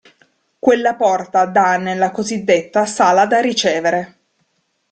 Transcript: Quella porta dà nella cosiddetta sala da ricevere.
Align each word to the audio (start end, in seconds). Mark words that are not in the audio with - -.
Quella 0.57 0.95
porta 0.95 1.45
dà 1.45 1.77
nella 1.77 2.09
cosiddetta 2.09 2.87
sala 2.87 3.27
da 3.27 3.39
ricevere. 3.39 4.17